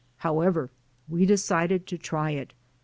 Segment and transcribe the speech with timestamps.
[0.17, 0.71] However,
[1.07, 2.53] we decided to try it.